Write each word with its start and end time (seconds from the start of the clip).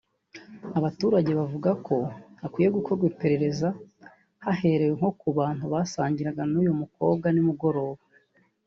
Abaturage 0.77 1.31
bavuga 1.39 1.69
ko 1.85 1.95
hakwiye 2.41 2.69
gukorwa 2.77 3.03
iperereza 3.11 3.67
haherewe 4.43 4.93
nko 4.97 5.09
ku 5.19 5.27
bantu 5.37 5.63
basangiraga 5.73 6.41
n’uyu 6.51 6.73
mukobwa 6.81 7.27
nimugoroba 7.31 8.01